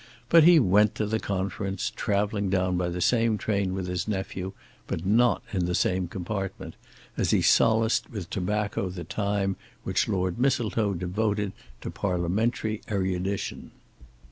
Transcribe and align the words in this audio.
But 0.29 0.45
he 0.45 0.59
went 0.59 0.95
to 0.95 1.05
the 1.05 1.19
conference, 1.19 1.91
travelling 1.95 2.49
down 2.49 2.75
by 2.75 2.89
the 2.89 3.01
same 3.01 3.37
train 3.37 3.75
with 3.75 3.85
his 3.85 4.07
nephew; 4.07 4.53
but 4.87 5.05
not 5.05 5.43
in 5.53 5.65
the 5.67 5.75
same 5.75 6.07
compartment, 6.07 6.73
as 7.17 7.29
he 7.29 7.43
solaced 7.43 8.09
with 8.09 8.27
tobacco 8.31 8.89
the 8.89 9.03
time 9.03 9.57
which 9.83 10.07
Lord 10.07 10.39
Mistletoe 10.39 10.95
devoted 10.95 11.51
to 11.81 11.91
parliamentary 11.91 12.81
erudition. 12.89 13.69